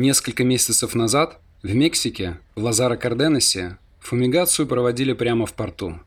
Несколько 0.00 0.44
месяцев 0.44 0.94
назад 0.94 1.40
в 1.62 1.74
Мексике, 1.74 2.38
в 2.54 2.64
Лазаро-Карденосе, 2.64 3.76
фумигацию 3.98 4.66
проводили 4.66 5.12
прямо 5.12 5.44
в 5.44 5.52
порту. 5.52 6.00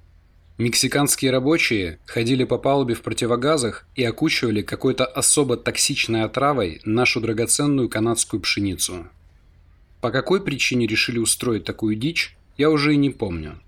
Мексиканские 0.57 1.29
рабочие 1.29 1.99
ходили 2.07 2.43
по 2.43 2.57
палубе 2.57 2.95
в 2.95 3.03
противогазах 3.03 3.85
и 3.93 4.03
окучивали 4.03 4.63
какой-то 4.63 5.05
особо 5.05 5.57
токсичной 5.57 6.23
отравой 6.23 6.81
нашу 6.85 7.21
драгоценную 7.21 7.87
канадскую 7.87 8.41
пшеницу. 8.41 9.05
По 10.01 10.09
какой 10.09 10.43
причине 10.43 10.87
решили 10.87 11.19
устроить 11.19 11.63
такую 11.63 11.95
дичь, 11.95 12.35
я 12.57 12.71
уже 12.71 12.95
и 12.95 12.97
не 12.97 13.11
помню. 13.11 13.59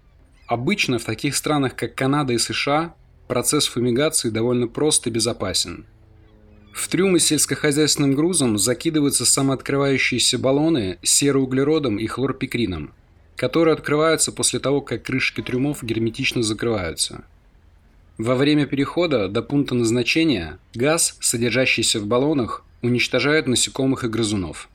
Обычно 0.48 0.98
в 0.98 1.04
таких 1.04 1.36
странах, 1.36 1.76
как 1.76 1.94
Канада 1.94 2.34
и 2.34 2.40
США, 2.40 2.96
процесс 3.28 3.68
фумигации 3.68 4.32
довольно 4.32 4.68
прост 4.68 5.06
и 5.06 5.12
безопасен. 5.12 5.86
В 6.76 6.90
трюмы 6.90 7.22
сельскохозяйственным 7.22 8.16
грузом 8.16 8.58
закидываются 8.58 9.26
самооткрывающиеся 9.26 10.38
баллоны 10.38 11.00
с 11.02 11.10
сероуглеродом 11.10 11.98
и 11.98 12.06
хлорпикрином, 12.06 12.94
которые 13.38 13.74
открываются 13.74 14.34
после 14.34 14.60
того, 14.60 14.82
как 14.82 15.04
крышки 15.04 15.42
трюмов 15.42 15.84
герметично 15.84 16.44
закрываются. 16.44 17.24
Во 18.18 18.36
время 18.36 18.66
перехода 18.66 19.30
до 19.30 19.42
пункта 19.42 19.74
назначения 19.74 20.60
газ, 20.74 21.18
содержащийся 21.22 22.02
в 22.02 22.08
баллонах, 22.08 22.66
уничтожает 22.82 23.48
насекомых 23.48 24.04
и 24.04 24.10
грызунов. 24.10 24.68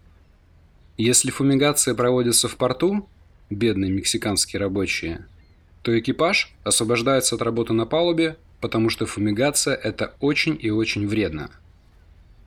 Если 0.96 1.30
фумигация 1.30 1.94
проводится 1.94 2.48
в 2.48 2.56
порту, 2.56 3.06
бедные 3.50 3.90
мексиканские 3.90 4.60
рабочие– 4.60 5.26
то 5.82 5.98
экипаж 5.98 6.54
освобождается 6.62 7.34
от 7.34 7.42
работы 7.42 7.72
на 7.72 7.86
палубе, 7.86 8.36
потому 8.60 8.90
что 8.90 9.06
фумигация– 9.06 9.74
это 9.82 10.14
очень 10.20 10.58
и 10.60 10.70
очень 10.70 11.06
вредно. 11.06 11.50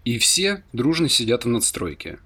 И 0.03 0.17
все 0.17 0.63
дружно 0.73 1.07
сидят 1.07 1.45
в 1.45 1.47
надстройке. 1.47 2.19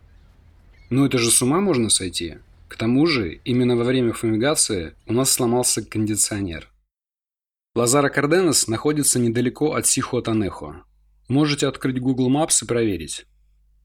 Ну 0.89 1.06
это 1.06 1.17
же 1.17 1.30
с 1.30 1.42
ума 1.42 1.61
можно 1.61 1.89
сойти. 1.89 2.38
К 2.67 2.75
тому 2.75 3.06
же, 3.06 3.36
именно 3.45 3.75
во 3.75 3.83
время 3.83 4.14
фумигации 4.14 4.95
у 5.06 5.14
нас 5.14 5.31
сломался 5.31 5.83
кондиционер. 5.83 6.70
Лазара 7.75 8.09
Карденес 8.09 8.67
находится 8.67 9.20
недалеко 9.20 9.73
от 9.73 9.86
Сихотанехо. 9.86 10.83
Можете 11.28 11.67
открыть 11.67 12.00
Google 12.00 12.31
Maps 12.31 12.64
и 12.64 12.67
проверить. 12.67 13.25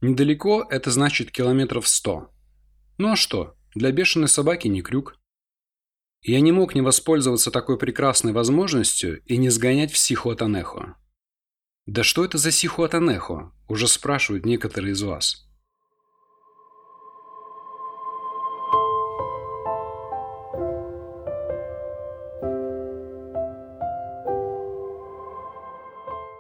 Недалеко– 0.01 0.67
это 0.71 0.91
значит 0.91 1.31
километров 1.31 1.87
100. 1.87 2.31
Ну 2.99 3.13
а 3.13 3.17
что, 3.17 3.55
для 3.75 3.93
бешеной 3.93 4.29
собаки 4.29 4.69
не 4.69 4.81
крюк. 4.81 5.19
Я 6.23 6.41
не 6.41 6.53
мог 6.53 6.75
не 6.75 6.81
воспользоваться 6.81 7.51
такой 7.51 7.79
прекрасной 7.79 8.33
возможностью 8.33 9.23
и 9.27 9.37
не 9.37 9.51
сгонять 9.51 9.93
в 9.93 9.99
Сихуатанехо. 9.99 10.97
Да 11.95 12.03
что 12.03 12.25
это 12.25 12.39
за 12.39 12.51
Сихуатанехо? 12.51 13.53
Уже 13.69 13.87
спрашивают 13.87 14.47
некоторые 14.47 14.93
из 14.93 15.03
вас. 15.03 15.47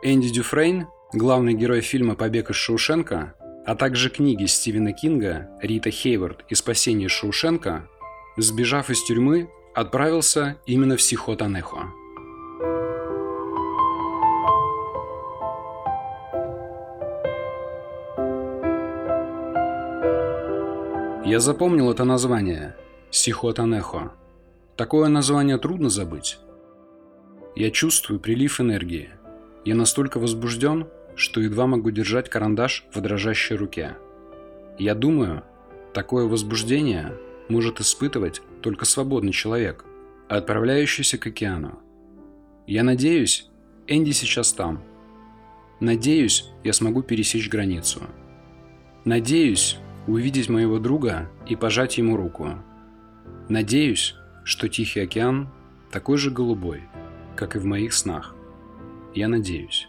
Энди 0.03 0.30
Дюфрейн, 0.30 0.86
главный 1.12 1.53
герой 1.53 1.83
фильма 1.83 2.14
«Побег 2.14 2.48
из 2.48 2.56
Шоушенка», 2.56 3.34
а 3.67 3.75
также 3.75 4.08
книги 4.08 4.47
Стивена 4.47 4.92
Кинга 4.92 5.50
«Рита 5.61 5.91
Хейвард» 5.91 6.47
и 6.48 6.55
«Спасение 6.55 7.11
Шоушенка», 7.11 7.91
сбежав 8.39 8.89
из 8.89 9.05
тюрьмы, 9.05 9.50
отправился 9.75 10.56
именно 10.64 10.97
в 10.97 11.03
Сихотанехо. 11.03 12.02
Я 21.33 21.41
запомнил 21.41 21.91
это 21.91 22.05
название– 22.05 22.77
Сихотанехо. 23.11 24.13
Такое 24.77 25.09
название 25.09 25.57
трудно 25.57 25.89
забыть. 25.89 26.39
Я 27.57 27.70
чувствую 27.70 28.20
прилив 28.20 28.61
энергии. 28.61 29.09
Я 29.65 29.75
настолько 29.75 30.20
возбужден, 30.20 30.89
что 31.15 31.41
едва 31.41 31.67
могу 31.67 31.91
держать 31.91 32.29
карандаш 32.29 32.85
в 32.93 33.01
дрожащей 33.01 33.57
руке. 33.57 33.97
Я 34.79 34.95
думаю, 34.95 35.43
такое 35.95 36.27
возбуждение 36.27 37.15
может 37.49 37.81
испытывать 37.81 38.43
только 38.61 38.85
свободный 38.85 39.33
человек, 39.33 39.87
отправляющийся 40.29 41.17
к 41.17 41.27
океану. 41.29 41.79
Я 42.67 42.83
надеюсь, 42.83 43.49
Энди 43.87 44.11
сейчас 44.11 44.53
там. 44.53 44.83
Надеюсь, 45.81 46.51
я 46.63 46.75
смогу 46.75 47.01
пересечь 47.01 47.49
границу. 47.49 48.03
Надеюсь, 49.07 49.79
увидеть 50.07 50.48
моего 50.48 50.79
друга 50.79 51.30
и 51.46 51.57
пожать 51.57 51.98
ему 51.98 52.17
руку. 52.17 52.58
Надеюсь, 53.48 54.14
что 54.45 54.68
Тихий 54.68 55.01
океан 55.01 55.52
такой 55.90 56.18
же 56.18 56.30
голубой, 56.30 56.83
как 57.36 57.57
и 57.57 57.58
в 57.58 57.64
моих 57.64 57.92
снах. 57.92 58.35
Я 59.14 59.29
надеюсь. 59.29 59.89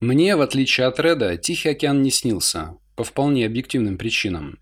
Мне, 0.00 0.36
в 0.36 0.40
отличие 0.40 0.86
от 0.86 1.00
Реда, 1.00 1.36
Тихий 1.36 1.70
океан 1.70 2.02
не 2.02 2.10
снился, 2.10 2.76
по 2.96 3.04
вполне 3.04 3.46
объективным 3.46 3.98
причинам. 3.98 4.58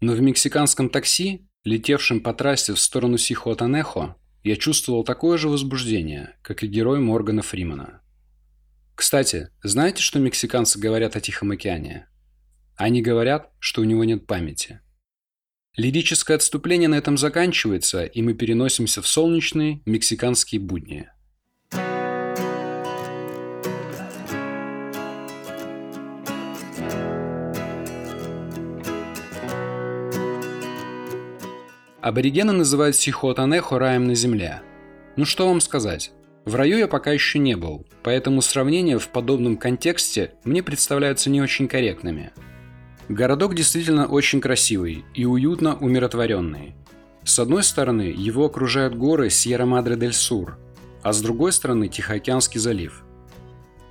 Но 0.00 0.12
в 0.12 0.20
мексиканском 0.20 0.88
такси, 0.88 1.46
летевшем 1.64 2.20
по 2.20 2.32
трассе 2.32 2.74
в 2.74 2.78
сторону 2.78 3.18
Сихуатанехо, 3.18 4.16
я 4.42 4.56
чувствовал 4.56 5.04
такое 5.04 5.36
же 5.36 5.48
возбуждение, 5.48 6.36
как 6.42 6.62
и 6.62 6.66
герой 6.66 7.00
Моргана 7.00 7.42
Фримана. 7.42 8.00
Кстати, 9.00 9.48
знаете, 9.62 10.02
что 10.02 10.18
мексиканцы 10.18 10.78
говорят 10.78 11.16
о 11.16 11.22
Тихом 11.22 11.52
океане? 11.52 12.06
Они 12.76 13.00
говорят, 13.00 13.50
что 13.58 13.80
у 13.80 13.84
него 13.84 14.04
нет 14.04 14.26
памяти. 14.26 14.80
Лирическое 15.74 16.36
отступление 16.36 16.86
на 16.86 16.96
этом 16.96 17.16
заканчивается, 17.16 18.04
и 18.04 18.20
мы 18.20 18.34
переносимся 18.34 19.00
в 19.00 19.08
солнечные 19.08 19.80
мексиканские 19.86 20.60
будни– 20.60 21.08
Аборигены 32.02 32.52
называют 32.52 32.96
Сихотанехо 32.96 33.78
раем 33.78 34.04
на 34.04 34.14
земле. 34.14 34.62
Ну 35.16 35.24
что 35.24 35.48
вам 35.48 35.60
сказать? 35.60 36.12
В 36.50 36.56
раю 36.56 36.78
я 36.78 36.88
пока 36.88 37.12
еще 37.12 37.38
не 37.38 37.56
был, 37.56 37.86
поэтому 38.02 38.42
сравнения 38.42 38.98
в 38.98 39.08
подобном 39.10 39.56
контексте 39.56 40.32
мне 40.42 40.64
представляются 40.64 41.30
не 41.30 41.40
очень 41.40 41.68
корректными. 41.68 42.32
Городок 43.08 43.54
действительно 43.54 44.08
очень 44.08 44.40
красивый 44.40 45.04
и 45.14 45.24
уютно 45.24 45.76
умиротворенный. 45.76 46.74
С 47.22 47.38
одной 47.38 47.62
стороны, 47.62 48.12
его 48.16 48.46
окружают 48.46 48.96
горы 48.96 49.30
Сьерра-Мадре-дель-Сур, 49.30 50.58
а 51.04 51.12
с 51.12 51.22
другой 51.22 51.52
стороны 51.52 51.86
Тихоокеанский 51.86 52.58
залив. 52.58 53.04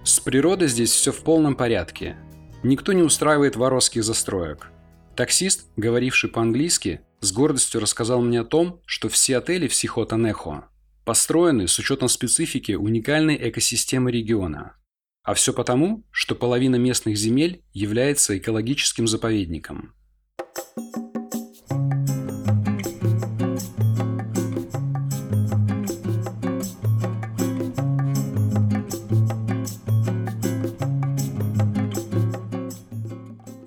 С 0.03 0.19
природой 0.19 0.67
здесь 0.67 0.91
все 0.91 1.13
в 1.13 1.21
полном 1.21 1.55
порядке. 1.55 2.17
Никто 2.61 2.91
не 2.91 3.03
устраивает 3.03 3.55
воровских 3.55 4.03
застроек. 4.03 4.69
Таксист, 5.15 5.67
говоривший 5.77 6.29
по-английски, 6.29 6.99
с 7.21 7.31
гордостью 7.31 7.79
рассказал 7.79 8.21
мне 8.21 8.41
о 8.41 8.45
том, 8.45 8.81
что 8.85 9.07
все 9.07 9.37
отели 9.37 9.69
в 9.69 9.73
Сихотанехо 9.73 10.68
построены 11.09 11.67
с 11.67 11.79
учетом 11.79 12.07
специфики 12.07 12.73
уникальной 12.73 13.35
экосистемы 13.49 14.11
региона. 14.11 14.75
А 15.23 15.33
все 15.33 15.53
потому, 15.53 16.03
что 16.11 16.35
половина 16.35 16.75
местных 16.75 17.17
земель 17.17 17.63
является 17.73 18.37
экологическим 18.37 19.07
заповедником. 19.07 19.95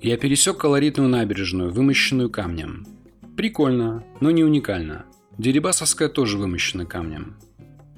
Я 0.01 0.15
пересек 0.15 0.59
колоритную 0.59 1.09
набережную, 1.09 1.73
вымощенную 1.73 2.29
камнем. 2.29 2.87
Прикольно, 3.35 4.05
но 4.21 4.31
не 4.31 4.45
уникально. 4.45 5.03
Дерибасовская 5.37 6.09
тоже 6.09 6.37
вымощена 6.37 6.85
камнем. 6.85 7.37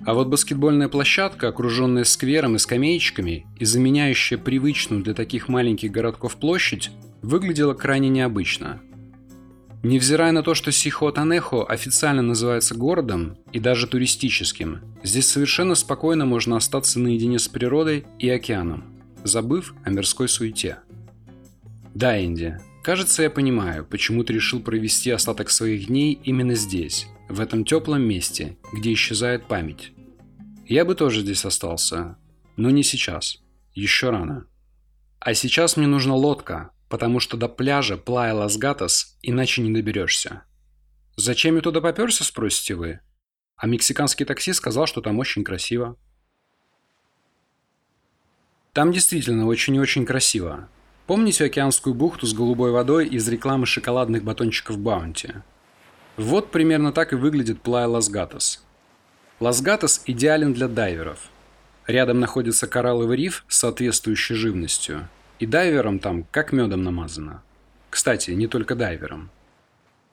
А 0.06 0.14
вот 0.14 0.28
баскетбольная 0.28 0.88
площадка, 0.88 1.48
окруженная 1.48 2.04
сквером 2.04 2.56
и 2.56 2.60
скамеечками 2.60 3.48
и 3.58 3.66
заменяющая 3.66 4.38
привычную 4.38 5.04
для 5.04 5.14
таких 5.14 5.48
маленьких 5.48 5.92
городков 5.92 6.36
площадь, 6.36 6.92
выглядела 7.22 7.74
крайне 7.74 8.10
необычно. 8.10 8.82
Невзирая 9.84 10.32
на 10.32 10.44
то, 10.44 10.54
что 10.54 10.72
Сихотанехо 10.72 11.64
официально 11.64 12.22
называется 12.22 12.76
городом 12.76 13.38
и 13.52 13.60
даже 13.60 13.88
туристическим, 13.88 14.82
здесь 15.04 15.28
совершенно 15.28 15.76
спокойно 15.76 16.26
можно 16.26 16.58
остаться 16.58 17.00
наедине 17.00 17.40
с 17.40 17.48
природой 17.48 18.06
и 18.20 18.30
океаном, 18.30 18.84
забыв 19.24 19.76
о 19.84 19.90
мирской 19.90 20.28
суете. 20.28 20.80
Да, 21.94 22.20
Инди, 22.24 22.58
Кажется, 22.86 23.24
я 23.24 23.32
понимаю, 23.32 23.84
почему 23.84 24.24
ты 24.24 24.34
решил 24.34 24.60
провести 24.60 25.10
остаток 25.10 25.50
своих 25.50 25.88
дней 25.88 26.20
именно 26.24 26.54
здесь, 26.54 27.08
в 27.28 27.40
этом 27.40 27.66
теплом 27.66 28.02
месте, 28.04 28.58
где 28.74 28.94
исчезает 28.94 29.48
память. 29.48 29.92
Я 30.66 30.86
бы 30.86 30.96
тоже 30.96 31.22
здесь 31.22 31.46
остался, 31.46 32.18
но 32.58 32.70
не 32.70 32.84
сейчас. 32.84 33.40
Еще 33.74 34.10
рано. 34.10 34.48
А 35.20 35.34
сейчас 35.34 35.76
мне 35.76 35.88
нужна 35.88 36.16
лодка, 36.16 36.72
потому 36.90 37.20
что 37.20 37.36
до 37.38 37.50
пляжа 37.50 37.98
Плая 37.98 38.34
Лас-Гатос 38.34 39.18
иначе 39.22 39.62
не 39.62 39.74
доберешься. 39.74 40.44
Зачем 41.18 41.56
я 41.56 41.62
туда 41.62 41.82
поперся, 41.82 42.24
спросите 42.24 42.76
вы? 42.76 43.00
А 43.58 43.68
мексиканский 43.68 44.26
такси 44.26 44.54
сказал, 44.54 44.86
что 44.86 45.02
там 45.02 45.18
очень 45.20 45.44
красиво. 45.44 45.98
Там 48.74 48.92
действительно 48.92 49.48
очень 49.48 49.76
и 49.76 49.80
очень 49.80 50.06
красиво. 50.06 50.70
Помните 51.08 51.46
океанскую 51.46 51.94
бухту 51.94 52.28
с 52.28 52.34
голубой 52.34 52.72
водой 52.72 53.08
из 53.08 53.28
рекламы 53.28 53.66
шоколадных 53.66 54.24
батончиков 54.24 54.78
Баунти? 54.78 55.36
Вот 56.18 56.52
примерно 56.52 56.92
так 56.92 57.12
и 57.12 57.16
выглядит 57.16 57.62
Плая 57.62 57.88
Лас-Гатос. 57.88 58.64
Лас-Гатос 59.42 60.04
идеален 60.06 60.54
для 60.54 60.68
дайверов. 60.68 61.30
Рядом 61.88 62.20
находится 62.20 62.68
коралловый 62.68 63.18
риф 63.18 63.44
с 63.50 63.60
соответствующей 63.60 64.34
живностью. 64.36 65.10
И 65.40 65.46
дайверам 65.46 66.00
там 66.00 66.26
как 66.32 66.54
медом 66.54 66.84
намазано. 66.84 67.44
Кстати, 67.90 68.32
не 68.32 68.48
только 68.48 68.76
дайверам. 68.76 69.30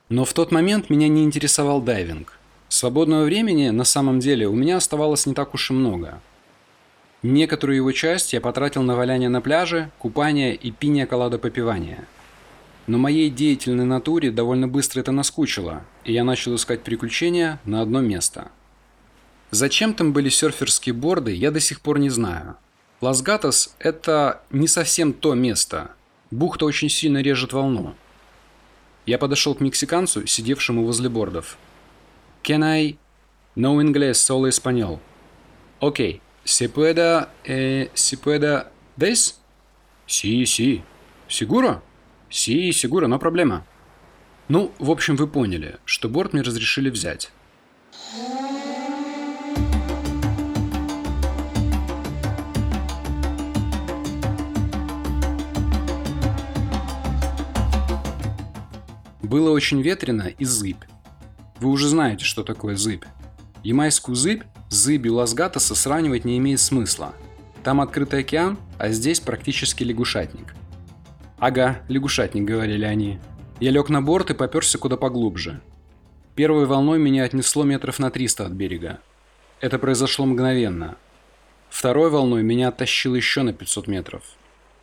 Но 0.08 0.24
в 0.24 0.32
тот 0.32 0.50
момент 0.50 0.90
меня 0.90 1.08
не 1.08 1.22
интересовал 1.22 1.80
дайвинг. 1.80 2.38
Свободного 2.68 3.24
времени, 3.24 3.70
на 3.70 3.84
самом 3.84 4.18
деле, 4.18 4.48
у 4.48 4.54
меня 4.54 4.78
оставалось 4.78 5.26
не 5.26 5.34
так 5.34 5.54
уж 5.54 5.70
и 5.70 5.74
много. 5.74 6.20
Некоторую 7.22 7.76
его 7.76 7.92
часть 7.92 8.32
я 8.32 8.40
потратил 8.40 8.82
на 8.82 8.96
валяние 8.96 9.28
на 9.28 9.40
пляже, 9.40 9.90
купание 9.98 10.54
и 10.54 10.72
пиния 10.72 11.06
попивания. 11.06 12.06
Но 12.86 12.98
моей 12.98 13.30
деятельной 13.30 13.84
натуре 13.84 14.30
довольно 14.30 14.66
быстро 14.66 15.00
это 15.00 15.12
наскучило, 15.12 15.84
и 16.04 16.12
я 16.12 16.24
начал 16.24 16.54
искать 16.56 16.82
приключения 16.82 17.60
на 17.64 17.80
одно 17.80 18.00
место. 18.00 18.50
Зачем 19.50 19.94
там 19.94 20.12
были 20.12 20.28
серферские 20.28 20.94
борды, 20.94 21.32
я 21.32 21.50
до 21.50 21.60
сих 21.60 21.80
пор 21.80 21.98
не 21.98 22.10
знаю. 22.10 22.56
Лас-Гатос– 23.00 23.74
это 23.78 24.42
не 24.50 24.66
совсем 24.66 25.12
то 25.12 25.34
место. 25.34 25.92
Бухта 26.30 26.64
очень 26.64 26.88
сильно 26.88 27.18
режет 27.18 27.52
волну. 27.52 27.94
Я 29.06 29.18
подошел 29.18 29.54
к 29.54 29.60
мексиканцу, 29.60 30.26
сидевшему 30.26 30.84
возле 30.84 31.08
бордов. 31.08 31.58
«Can 32.42 32.64
I...» 32.64 32.98
«No 33.54 33.80
inglés, 33.82 34.14
solo 34.14 34.48
español». 34.48 34.98
«Окей, 35.80 36.16
okay. 36.16 36.20
se 36.44 36.68
pueda... 36.68 37.30
Eh, 37.44 37.90
se 37.94 38.16
pueda... 38.16 38.70
¿This?» 38.96 39.34
«Sí, 40.06 40.46
sí». 40.46 40.82
«Seguro?» 41.28 41.82
«Sí, 42.32 42.72
seguro, 42.72 43.06
no 43.06 43.18
проблема». 43.18 43.62
Ну, 44.48 44.72
в 44.78 44.90
общем, 44.90 45.16
вы 45.16 45.28
поняли, 45.28 45.76
что 45.84 46.08
борт 46.08 46.32
мне 46.32 46.40
разрешили 46.40 46.88
взять. 46.88 47.30
Было 59.22 59.50
очень 59.50 59.82
ветрено 59.82 60.28
и 60.38 60.44
зыбь. 60.46 60.84
Вы 61.60 61.68
уже 61.68 61.88
знаете, 61.88 62.24
что 62.24 62.42
такое 62.42 62.76
зыбь. 62.76 63.04
Ямайскую 63.62 64.16
зыбь 64.16 64.42
с 64.70 64.74
зыбью 64.74 65.14
Ласгатоса 65.14 65.74
сравнивать 65.74 66.24
не 66.24 66.38
имеет 66.38 66.60
смысла. 66.60 67.14
Там 67.62 67.82
открытый 67.82 68.20
океан, 68.20 68.58
а 68.78 68.88
здесь 68.88 69.20
практически 69.20 69.84
лягушатник. 69.84 70.54
«Ага, 71.42 71.82
лягушатник»,— 71.88 72.44
говорили 72.48 72.84
они. 72.84 73.18
Я 73.58 73.72
лег 73.72 73.88
на 73.88 74.00
борт 74.00 74.30
и 74.30 74.34
поперся 74.34 74.78
куда 74.78 74.96
поглубже. 74.96 75.60
Первой 76.36 76.66
волной 76.66 77.00
меня 77.00 77.24
отнесло 77.24 77.64
метров 77.64 77.98
на 77.98 78.12
300 78.12 78.46
от 78.46 78.52
берега. 78.52 79.00
Это 79.58 79.80
произошло 79.80 80.24
мгновенно. 80.24 80.94
Второй 81.68 82.10
волной 82.10 82.44
меня 82.44 82.68
оттащило 82.68 83.16
еще 83.16 83.42
на 83.42 83.52
500 83.52 83.88
метров. 83.88 84.22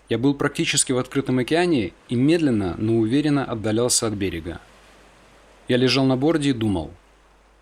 Я 0.09 0.17
был 0.17 0.33
практически 0.33 0.91
в 0.91 0.97
открытом 0.97 1.39
океане 1.39 1.93
и 2.09 2.15
медленно, 2.15 2.75
но 2.77 2.97
уверенно 2.97 3.45
отдалялся 3.45 4.07
от 4.07 4.15
берега. 4.15 4.59
Я 5.69 5.77
лежал 5.77 6.03
на 6.03 6.17
борде 6.17 6.49
и 6.49 6.53
думал. 6.53 6.91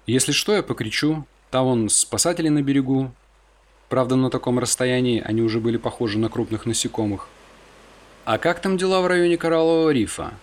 Если 0.08 0.32
что, 0.32 0.56
я 0.56 0.64
покричу. 0.64 1.24
Там 1.52 1.66
вон 1.66 1.90
спасатели 1.90 2.50
на 2.50 2.64
берегу. 2.64 3.12
Правда, 3.90 4.16
на 4.16 4.32
таком 4.32 4.58
расстоянии 4.58 5.22
они 5.24 5.44
уже 5.44 5.60
были 5.60 5.78
похожи 5.78 6.18
на 6.18 6.30
крупных 6.30 6.66
насекомых. 6.66 7.30
А 8.28 8.40
как 8.40 8.60
там 8.60 8.76
дела 8.76 9.00
в 9.00 9.08
районе 9.08 9.38
Кораллового 9.38 9.90
рифа? 9.92 10.34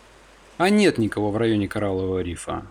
А 0.57 0.71
нет 0.71 0.97
никого 0.97 1.31
в 1.31 1.37
районе 1.37 1.69
Кораллового 1.69 2.21
рифа. 2.21 2.63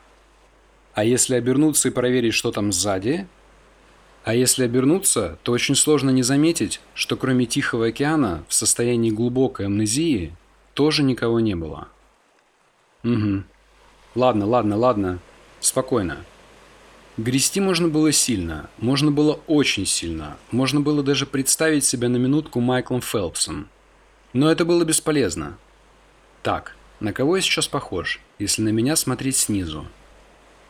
А 0.96 1.04
если 1.04 1.36
обернуться 1.36 1.90
и 1.90 1.92
проверить, 1.92 2.34
что 2.34 2.52
там 2.52 2.74
сзади, 2.74 3.28
а 4.24 4.34
если 4.34 4.64
обернуться, 4.64 5.38
то 5.44 5.52
очень 5.52 5.76
сложно 5.76 6.10
не 6.10 6.24
заметить, 6.24 6.82
что 6.96 7.16
кроме 7.16 7.46
Тихого 7.46 7.90
океана 7.90 8.44
в 8.48 8.56
состоянии 8.56 9.12
глубокой 9.12 9.68
амнезии 9.68 10.36
тоже 10.74 11.04
никого 11.04 11.40
не 11.40 11.54
было. 11.54 11.90
Угу. 13.04 13.44
Ладно, 14.16 14.48
ладно, 14.48 14.78
ладно. 14.78 15.20
Спокойно. 15.60 16.26
Грести 17.18 17.60
можно 17.62 17.88
было 17.88 18.12
сильно, 18.12 18.68
можно 18.80 19.12
было 19.12 19.40
очень 19.46 19.86
сильно, 19.86 20.38
можно 20.50 20.82
было 20.82 21.04
даже 21.04 21.28
представить 21.28 21.86
себя 21.86 22.10
на 22.10 22.18
минутку 22.18 22.60
Майклом 22.62 23.02
Фелпсом. 23.02 23.70
Но 24.34 24.52
это 24.52 24.66
было 24.66 24.84
бесполезно. 24.84 25.58
Так, 26.42 26.76
на 27.00 27.14
кого 27.14 27.36
я 27.38 27.42
сейчас 27.42 27.68
похож, 27.68 28.20
если 28.40 28.62
на 28.64 28.70
меня 28.70 28.96
смотреть 28.96 29.38
снизу? 29.38 29.88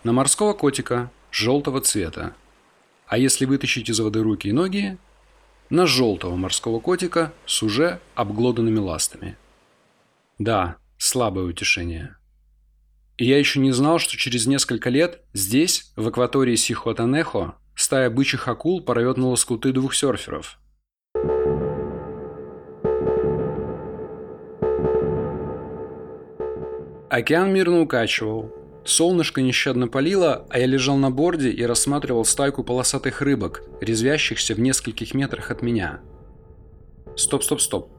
На 0.03 0.11
морского 0.11 0.53
котика, 0.53 1.11
желтого 1.31 1.79
цвета, 1.81 2.35
а 3.07 3.17
если 3.17 3.45
вытащить 3.45 3.89
из 3.89 3.99
воды 3.99 4.21
руки 4.21 4.49
и 4.49 4.51
ноги, 4.51 4.97
на 5.69 5.87
желтого 5.87 6.35
морского 6.35 6.79
котика 6.79 7.33
с 7.45 7.63
уже 7.63 7.99
обглоданными 8.15 8.79
ластами. 8.79 9.37
Да, 10.37 10.77
слабое 10.97 11.45
утешение. 11.45 12.17
И 13.17 13.25
я 13.25 13.37
еще 13.37 13.59
не 13.59 13.71
знал, 13.71 13.99
что 13.99 14.17
через 14.17 14.45
несколько 14.45 14.89
лет 14.89 15.21
здесь, 15.33 15.91
в 15.95 16.07
акватории 16.07 16.55
Сихотанехо, 16.55 17.55
стая 17.75 18.09
бычьих 18.09 18.47
акул 18.47 18.81
порвет 18.81 19.17
на 19.17 19.29
лоскуты 19.29 19.71
двух 19.71 19.95
серферов. 19.95 20.59
Океан 27.13 27.53
мирно 27.53 27.81
укачивал, 27.81 28.51
Солнышко 28.85 29.43
нещадно 29.43 29.87
палило, 29.87 30.47
а 30.49 30.57
я 30.57 30.65
лежал 30.65 30.97
на 30.97 31.11
борде 31.11 31.51
и 31.51 31.63
рассматривал 31.63 32.25
стайку 32.25 32.63
полосатых 32.63 33.21
рыбок, 33.21 33.61
резвящихся 33.81 34.55
в 34.55 34.59
нескольких 34.59 35.13
метрах 35.13 35.51
от 35.51 35.61
меня. 35.61 35.99
Стоп, 37.15 37.43
стоп, 37.43 37.61
стоп. 37.61 37.91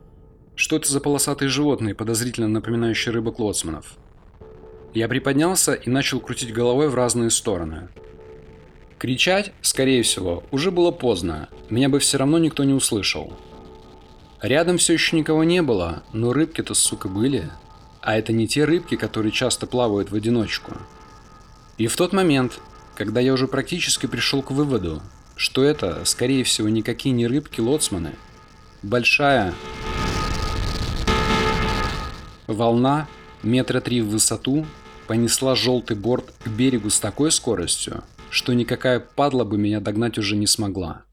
Что 0.56 0.74
это 0.74 0.90
за 0.90 0.98
полосатые 0.98 1.48
животные, 1.48 1.94
подозрительно 1.94 2.48
напоминающие 2.48 3.12
рыбок 3.12 3.38
лоцманов? 3.38 3.94
Я 4.94 5.06
приподнялся 5.06 5.74
и 5.74 5.88
начал 5.88 6.18
крутить 6.18 6.52
головой 6.52 6.88
в 6.88 6.96
разные 6.96 7.30
стороны. 7.30 7.90
Кричать, 8.98 9.52
скорее 9.62 10.02
всего, 10.02 10.42
уже 10.50 10.72
было 10.72 10.90
поздно, 10.90 11.50
меня 11.70 11.88
бы 11.88 12.00
все 12.00 12.18
равно 12.18 12.38
никто 12.38 12.64
не 12.64 12.72
услышал. 12.72 13.32
Рядом 14.42 14.78
все 14.78 14.94
еще 14.94 15.16
никого 15.16 15.44
не 15.44 15.62
было, 15.62 16.02
но 16.12 16.32
рыбки-то, 16.32 16.74
сука, 16.74 17.06
были. 17.06 17.44
А 18.04 18.18
это 18.18 18.34
не 18.34 18.46
те 18.46 18.66
рыбки, 18.66 18.96
которые 18.96 19.32
часто 19.32 19.66
плавают 19.66 20.10
в 20.10 20.14
одиночку. 20.14 20.76
И 21.78 21.86
в 21.86 21.96
тот 21.96 22.12
момент, 22.12 22.60
когда 22.94 23.18
я 23.18 23.32
уже 23.32 23.48
практически 23.48 24.04
пришел 24.04 24.42
к 24.42 24.50
выводу, 24.50 25.00
что 25.36 25.64
это, 25.64 26.04
скорее 26.04 26.44
всего, 26.44 26.68
никакие 26.68 27.14
не 27.14 27.26
рыбки-лоцманы, 27.26 28.12
большая 28.82 29.54
волна 32.46 33.08
метра 33.42 33.80
три 33.80 34.02
в 34.02 34.10
высоту 34.10 34.66
понесла 35.06 35.56
желтый 35.56 35.96
борт 35.96 36.30
к 36.44 36.48
берегу 36.48 36.90
с 36.90 37.00
такой 37.00 37.32
скоростью, 37.32 38.04
что 38.28 38.52
никакая 38.52 39.00
падла 39.00 39.44
бы 39.44 39.56
меня 39.56 39.80
догнать 39.80 40.18
уже 40.18 40.36
не 40.36 40.46
смогла. 40.46 41.03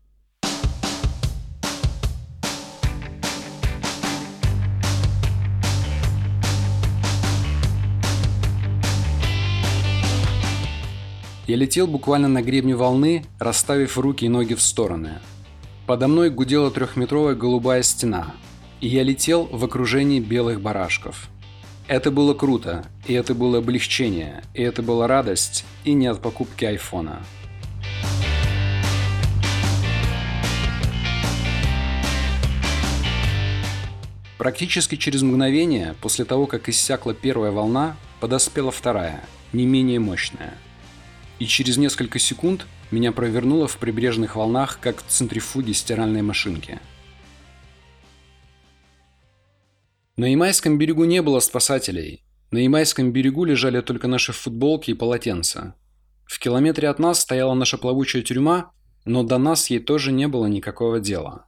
Я 11.51 11.57
летел 11.57 11.85
буквально 11.85 12.29
на 12.29 12.41
гребне 12.41 12.77
волны, 12.77 13.25
расставив 13.37 13.97
руки 13.97 14.23
и 14.23 14.29
ноги 14.29 14.53
в 14.53 14.61
стороны. 14.61 15.19
Подо 15.85 16.07
мной 16.07 16.29
гудела 16.29 16.71
трехметровая 16.71 17.35
голубая 17.35 17.83
стена, 17.83 18.35
и 18.79 18.87
я 18.87 19.03
летел 19.03 19.49
в 19.51 19.61
окружении 19.65 20.21
белых 20.21 20.61
барашков. 20.61 21.27
Это 21.89 22.09
было 22.09 22.33
круто, 22.33 22.85
и 23.05 23.11
это 23.11 23.35
было 23.35 23.57
облегчение, 23.57 24.43
и 24.53 24.61
это 24.61 24.81
была 24.81 25.07
радость, 25.07 25.65
и 25.83 25.91
не 25.91 26.07
от 26.07 26.21
покупки 26.21 26.63
айфона. 26.63 27.21
Практически 34.37 34.95
через 34.95 35.21
мгновение, 35.21 35.95
после 35.99 36.23
того, 36.23 36.45
как 36.45 36.69
иссякла 36.69 37.13
первая 37.13 37.51
волна, 37.51 37.97
подоспела 38.21 38.71
вторая, 38.71 39.21
не 39.51 39.65
менее 39.65 39.99
мощная– 39.99 40.53
и 41.41 41.47
через 41.47 41.77
несколько 41.77 42.19
секунд 42.19 42.67
меня 42.91 43.11
провернуло 43.11 43.67
в 43.67 43.77
прибрежных 43.77 44.35
волнах, 44.35 44.77
как 44.79 45.01
в 45.01 45.07
центрифуге 45.07 45.73
стиральной 45.73 46.21
машинки. 46.21 46.79
На 50.17 50.25
Ямайском 50.25 50.77
берегу 50.77 51.05
не 51.05 51.23
было 51.23 51.39
спасателей. 51.39 52.23
На 52.51 52.59
Ямайском 52.59 53.11
берегу 53.11 53.43
лежали 53.43 53.81
только 53.81 54.07
наши 54.07 54.33
футболки 54.33 54.91
и 54.91 54.93
полотенца. 54.93 55.73
В 56.25 56.37
километре 56.37 56.87
от 56.89 56.99
нас 56.99 57.21
стояла 57.21 57.55
наша 57.55 57.79
плавучая 57.79 58.21
тюрьма, 58.21 58.71
но 59.05 59.23
до 59.23 59.39
нас 59.39 59.71
ей 59.71 59.79
тоже 59.79 60.11
не 60.11 60.27
было 60.27 60.45
никакого 60.45 60.99
дела. 60.99 61.47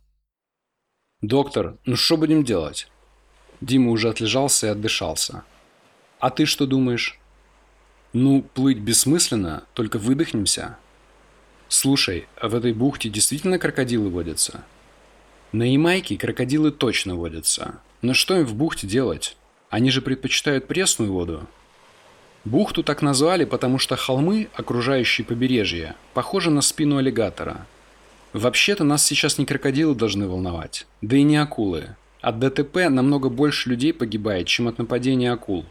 «Доктор, 1.22 1.78
ну 1.86 1.96
что 1.96 2.18
будем 2.18 2.44
делать?» 2.44 2.88
Дима 3.62 3.92
уже 3.92 4.10
отлежался 4.10 4.66
и 4.66 4.70
отдышался. 4.72 5.44
«А 6.20 6.32
ты 6.32 6.48
что 6.48 6.66
думаешь?» 6.66 7.20
«Ну, 8.14 8.46
плыть 8.54 8.78
бессмысленно, 8.78 9.64
только 9.74 9.98
выдохнемся». 9.98 10.78
«Слушай, 11.68 12.28
а 12.40 12.48
в 12.48 12.56
этой 12.56 12.72
бухте 12.74 13.10
действительно 13.10 13.58
крокодилы 13.58 14.10
водятся?» 14.10 14.64
«На 15.52 15.64
Ямайке 15.64 16.18
крокодилы 16.18 16.72
точно 16.72 17.16
водятся. 17.16 17.80
Но 18.04 18.14
что 18.14 18.38
им 18.38 18.46
в 18.46 18.54
бухте 18.54 18.86
делать? 18.86 19.36
Они 19.70 19.90
же 19.90 20.02
предпочитают 20.02 20.68
пресную 20.68 21.12
воду». 21.12 21.48
Бухту 22.46 22.84
так 22.84 23.02
назвали, 23.02 23.46
потому 23.46 23.80
что 23.80 23.96
холмы, 23.96 24.50
окружающие 24.54 25.26
побережье, 25.26 25.96
похожи 26.14 26.52
на 26.52 26.62
спину 26.62 26.98
аллигатора. 26.98 27.66
Вообще-то 28.34 28.84
нас 28.84 29.06
сейчас 29.06 29.38
не 29.38 29.46
крокодилы 29.46 29.96
должны 29.96 30.28
волновать, 30.28 30.86
да 31.02 31.16
и 31.16 31.24
не 31.24 31.38
акулы. 31.38 31.96
От 32.20 32.40
ДТП 32.40 32.90
намного 32.90 33.30
больше 33.30 33.70
людей 33.70 33.94
погибает, 33.94 34.48
чем 34.48 34.68
от 34.68 34.78
нападения 34.78 35.32
акул. 35.32 35.66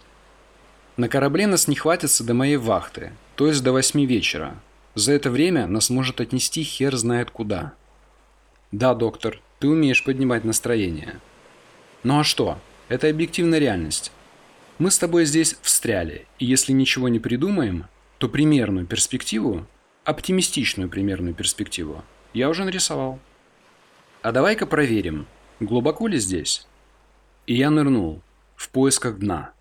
На 0.97 1.09
корабле 1.09 1.47
нас 1.47 1.69
не 1.69 1.77
хватится 1.77 2.23
до 2.23 2.35
моей 2.35 2.57
вахты, 2.57 3.13
то 3.35 3.47
есть 3.47 3.63
до 3.63 3.73
8 3.73 4.05
вечера. 4.05 4.61
За 4.95 5.13
это 5.13 5.31
время 5.31 5.67
нас 5.67 5.89
может 5.89 6.21
отнести 6.21 6.63
хер 6.63 6.95
знает 6.97 7.31
куда. 7.31 7.73
Да, 8.73 8.95
доктор, 8.95 9.41
ты 9.59 9.69
умеешь 9.69 10.05
поднимать 10.05 10.45
настроение. 10.45 11.19
Ну 12.03 12.21
а 12.21 12.25
что? 12.25 12.59
Это 12.89 13.09
объективная 13.09 13.59
реальность. 13.59 14.13
Мы 14.79 14.91
с 14.91 14.99
тобой 14.99 15.25
здесь 15.25 15.57
встряли, 15.63 16.27
и 16.39 16.45
если 16.45 16.73
ничего 16.73 17.09
не 17.09 17.21
придумаем, 17.21 17.87
то 18.19 18.29
примерную 18.29 18.87
перспективу, 18.87 19.67
оптимистичную 20.05 20.91
примерную 20.91 21.35
перспективу, 21.35 22.05
я 22.35 22.51
уже 22.51 22.65
нарисовал. 22.65 23.19
А 24.21 24.31
давай-ка 24.31 24.67
проверим, 24.67 25.27
глубоко 25.61 26.07
ли 26.07 26.19
здесь? 26.19 26.67
И 27.47 27.55
я 27.55 27.71
нырнул 27.71 28.21
в 28.57 28.69
поисках 28.69 29.19
дна. 29.19 29.52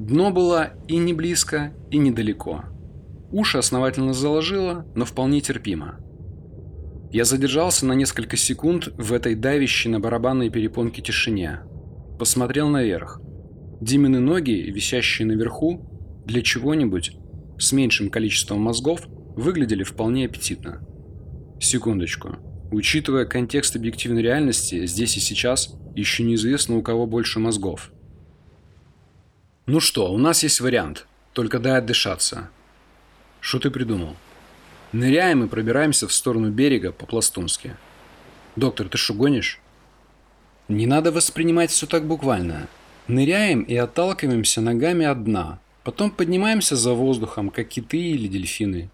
Дно 0.00 0.30
было 0.30 0.72
и 0.88 0.96
не 0.96 1.12
близко, 1.12 1.74
и 1.90 1.98
недалеко. 1.98 2.64
Уши 3.30 3.58
основательно 3.58 4.14
заложило, 4.14 4.86
но 4.94 5.04
вполне 5.04 5.42
терпимо. 5.42 6.00
Я 7.12 7.26
задержался 7.26 7.84
на 7.84 7.92
несколько 7.92 8.38
секунд 8.38 8.88
в 8.96 9.12
этой 9.12 9.34
давящей 9.34 9.90
на 9.90 10.00
барабанной 10.00 10.48
перепонке 10.48 11.02
тишине. 11.02 11.60
Посмотрел 12.18 12.70
наверх. 12.70 13.20
Димины 13.82 14.20
ноги, 14.20 14.52
висящие 14.52 15.28
наверху, 15.28 16.22
для 16.24 16.40
чего-нибудь 16.40 17.12
с 17.58 17.70
меньшим 17.72 18.08
количеством 18.08 18.62
мозгов, 18.62 19.02
выглядели 19.36 19.82
вполне 19.82 20.24
аппетитно. 20.24 20.80
Секундочку. 21.60 22.38
Учитывая 22.72 23.26
контекст 23.26 23.76
объективной 23.76 24.22
реальности, 24.22 24.86
здесь 24.86 25.18
и 25.18 25.20
сейчас 25.20 25.74
еще 25.94 26.22
неизвестно, 26.22 26.78
у 26.78 26.82
кого 26.82 27.06
больше 27.06 27.38
мозгов. 27.38 27.92
Ну 29.72 29.78
что, 29.78 30.12
у 30.12 30.18
нас 30.18 30.42
есть 30.42 30.60
вариант. 30.60 31.06
Только 31.32 31.60
дай 31.60 31.78
отдышаться. 31.78 32.50
Что 33.38 33.60
ты 33.60 33.70
придумал? 33.70 34.16
Ныряем 34.90 35.44
и 35.44 35.48
пробираемся 35.48 36.08
в 36.08 36.12
сторону 36.12 36.50
берега 36.50 36.90
по-пластунски. 36.90 37.76
Доктор, 38.56 38.88
ты 38.88 38.98
что, 38.98 39.14
гонишь? 39.14 39.60
Не 40.66 40.86
надо 40.86 41.12
воспринимать 41.12 41.70
все 41.70 41.86
так 41.86 42.04
буквально. 42.04 42.66
Ныряем 43.06 43.62
и 43.62 43.76
отталкиваемся 43.76 44.60
ногами 44.60 45.06
от 45.06 45.22
дна. 45.22 45.60
Потом 45.84 46.10
поднимаемся 46.10 46.74
за 46.74 46.92
воздухом, 46.92 47.50
как 47.50 47.68
киты 47.68 47.96
или 47.96 48.26
дельфины. 48.26 48.90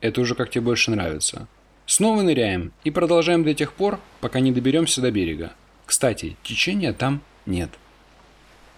Это 0.00 0.20
уже 0.20 0.34
как 0.34 0.50
тебе 0.50 0.62
больше 0.62 0.90
нравится. 0.90 1.46
Снова 1.86 2.22
ныряем 2.22 2.72
и 2.82 2.90
продолжаем 2.90 3.44
до 3.44 3.54
тех 3.54 3.72
пор, 3.72 4.00
пока 4.20 4.40
не 4.40 4.50
доберемся 4.50 5.00
до 5.00 5.12
берега. 5.12 5.52
Кстати, 5.86 6.36
течения 6.42 6.92
там 6.92 7.22
нет. 7.46 7.70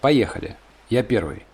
Поехали. 0.01 0.55
Я 0.91 1.03
первый. 1.03 1.45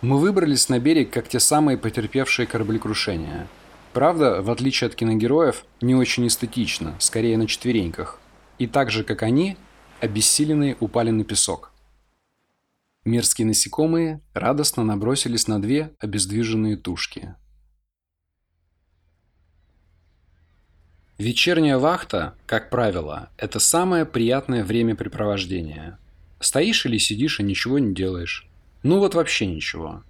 Мы 0.00 0.18
выбрались 0.18 0.70
на 0.70 0.78
берег, 0.78 1.10
как 1.10 1.28
те 1.28 1.38
самые 1.38 1.76
потерпевшие 1.76 2.46
кораблекрушения. 2.46 3.46
Правда, 3.92 4.40
в 4.40 4.50
отличие 4.50 4.88
от 4.88 4.94
киногероев, 4.94 5.66
не 5.82 5.94
очень 5.94 6.26
эстетично, 6.26 6.96
скорее 6.98 7.36
на 7.36 7.46
четвереньках. 7.46 8.18
И 8.58 8.66
так 8.66 8.90
же, 8.90 9.04
как 9.04 9.22
они, 9.22 9.58
обессиленные 10.00 10.78
упали 10.80 11.10
на 11.10 11.24
песок. 11.24 11.72
Мерзкие 13.04 13.46
насекомые 13.46 14.22
радостно 14.32 14.82
набросились 14.82 15.46
на 15.46 15.60
две 15.60 15.92
обездвиженные 15.98 16.78
тушки. 16.78 17.34
Вечерняя 21.18 21.76
вахта, 21.76 22.34
как 22.46 22.70
правило, 22.70 23.28
это 23.36 23.60
самое 23.60 24.06
приятное 24.06 24.64
времяпрепровождение. 24.64 25.98
Стоишь 26.42 26.84
или 26.86 26.98
сидишь 26.98 27.38
и 27.38 27.44
ничего 27.44 27.78
не 27.78 27.94
делаешь. 27.94 28.48
Ну 28.82 28.98
вот 28.98 29.14
вообще 29.14 29.46
ничего. 29.46 30.02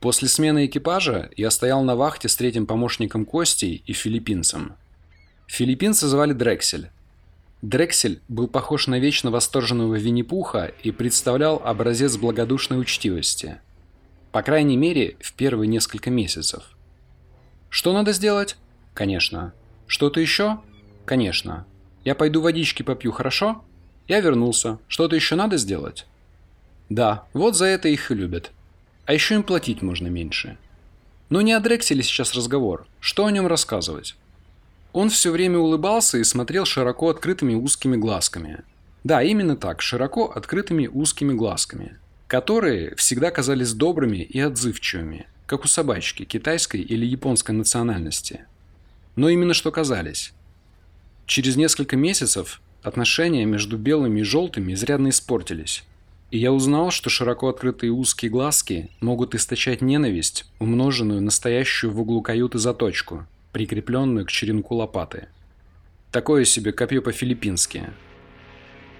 После 0.00 0.28
смены 0.28 0.66
экипажа 0.66 1.30
я 1.36 1.50
стоял 1.50 1.82
на 1.82 1.96
вахте 1.96 2.28
с 2.28 2.36
третьим 2.36 2.64
помощником 2.64 3.26
Костей 3.26 3.82
и 3.86 3.92
филиппинцем. 3.92 4.76
Филиппинца 5.48 6.08
звали 6.08 6.32
Дрексель. 6.32 6.90
Дрексель 7.60 8.20
был 8.28 8.46
похож 8.46 8.86
на 8.86 9.00
вечно 9.00 9.32
восторженного 9.32 9.96
Винни-Пуха 9.96 10.72
и 10.84 10.92
представлял 10.92 11.60
образец 11.64 12.16
благодушной 12.16 12.80
учтивости. 12.80 13.58
По 14.30 14.42
крайней 14.42 14.76
мере, 14.76 15.16
в 15.20 15.32
первые 15.32 15.66
несколько 15.66 16.08
месяцев. 16.08 16.62
Что 17.68 17.92
надо 17.92 18.12
сделать? 18.12 18.56
Конечно. 18.94 19.54
Что-то 19.88 20.20
еще? 20.20 20.60
Конечно. 21.04 21.66
Я 22.04 22.14
пойду 22.14 22.40
водички 22.40 22.84
попью, 22.84 23.10
хорошо? 23.10 23.64
Я 24.08 24.20
вернулся. 24.20 24.78
Что-то 24.88 25.16
еще 25.16 25.34
надо 25.34 25.56
сделать? 25.56 26.06
Да, 26.88 27.24
вот 27.32 27.56
за 27.56 27.66
это 27.66 27.88
их 27.88 28.10
и 28.10 28.14
любят. 28.14 28.52
А 29.04 29.12
еще 29.12 29.34
им 29.34 29.42
платить 29.42 29.82
можно 29.82 30.06
меньше. 30.06 30.58
Но 31.28 31.40
не 31.40 31.52
о 31.52 31.60
Дрекселе 31.60 32.02
сейчас 32.02 32.34
разговор. 32.34 32.86
Что 33.00 33.26
о 33.26 33.30
нем 33.30 33.46
рассказывать? 33.46 34.16
Он 34.92 35.10
все 35.10 35.30
время 35.30 35.58
улыбался 35.58 36.18
и 36.18 36.24
смотрел 36.24 36.64
широко 36.64 37.10
открытыми 37.10 37.54
узкими 37.54 37.96
глазками. 37.96 38.62
Да, 39.04 39.22
именно 39.22 39.56
так, 39.56 39.82
широко 39.82 40.26
открытыми 40.26 40.86
узкими 40.86 41.32
глазками, 41.32 41.98
которые 42.28 42.94
всегда 42.96 43.30
казались 43.30 43.72
добрыми 43.72 44.18
и 44.18 44.40
отзывчивыми, 44.40 45.28
как 45.46 45.64
у 45.64 45.68
собачки 45.68 46.24
китайской 46.24 46.80
или 46.80 47.04
японской 47.04 47.52
национальности. 47.52 48.46
Но 49.16 49.28
именно 49.28 49.54
что 49.54 49.70
казались. 49.70 50.32
Через 51.26 51.56
несколько 51.56 51.96
месяцев 51.96 52.60
отношения 52.86 53.44
между 53.44 53.76
белыми 53.76 54.20
и 54.20 54.22
желтыми 54.22 54.72
изрядно 54.72 55.08
испортились. 55.08 55.84
И 56.30 56.38
я 56.38 56.52
узнал, 56.52 56.90
что 56.90 57.10
широко 57.10 57.48
открытые 57.48 57.92
узкие 57.92 58.30
глазки 58.30 58.90
могут 59.00 59.34
источать 59.34 59.80
ненависть, 59.80 60.44
умноженную 60.60 61.20
настоящую 61.20 61.92
в 61.92 62.00
углу 62.00 62.22
каюты 62.22 62.58
заточку– 62.58 63.26
прикрепленную 63.52 64.24
к 64.26 64.30
черенку 64.30 64.74
лопаты. 64.74 65.28
Такое 66.12 66.44
себе 66.44 66.72
копье 66.72 67.02
по-филиппински. 67.02 67.90